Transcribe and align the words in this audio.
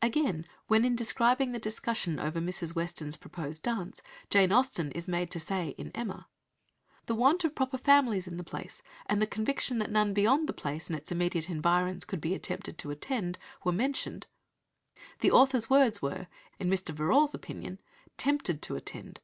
Again, 0.00 0.46
when 0.68 0.82
in 0.82 0.96
describing 0.96 1.52
the 1.52 1.58
discussion 1.58 2.18
over 2.18 2.40
Mrs. 2.40 2.74
Weston's 2.74 3.18
proposed 3.18 3.62
dance, 3.64 4.00
Jane 4.30 4.50
Austen 4.50 4.90
is 4.92 5.06
made 5.06 5.30
to 5.32 5.38
say 5.38 5.74
(in 5.76 5.90
Emma), 5.94 6.26
"The 7.04 7.14
want 7.14 7.44
of 7.44 7.54
proper 7.54 7.76
families 7.76 8.26
in 8.26 8.38
the 8.38 8.42
place, 8.44 8.80
and 9.04 9.20
the 9.20 9.26
conviction 9.26 9.76
that 9.80 9.90
none 9.90 10.14
beyond 10.14 10.48
the 10.48 10.54
place 10.54 10.88
and 10.88 10.98
its 10.98 11.12
immediate 11.12 11.50
environs 11.50 12.06
could 12.06 12.22
be 12.22 12.32
attempted 12.34 12.78
to 12.78 12.90
attend, 12.90 13.38
were 13.62 13.70
mentioned," 13.72 14.26
the 15.20 15.32
author's 15.32 15.68
words 15.68 16.00
were, 16.00 16.28
in 16.58 16.70
Mr. 16.70 16.94
Verrall's 16.94 17.34
opinion, 17.34 17.78
"tempted 18.16 18.62
to 18.62 18.74
attend." 18.74 19.20